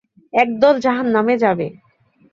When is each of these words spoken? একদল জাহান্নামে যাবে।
একদল 0.33 0.75
জাহান্নামে 0.79 1.35
যাবে। 1.37 1.67